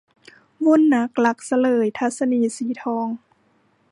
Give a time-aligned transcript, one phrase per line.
[0.65, 3.07] วุ่นนักรักซะเลย- ทัศนีย์ สีทอง